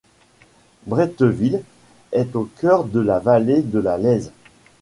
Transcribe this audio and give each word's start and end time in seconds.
Bretteville 0.87 1.61
est 2.11 2.35
au 2.35 2.49
cœur 2.57 2.85
de 2.85 2.99
la 2.99 3.19
vallée 3.19 3.61
de 3.61 3.77
la 3.77 3.99
Laize. 3.99 4.31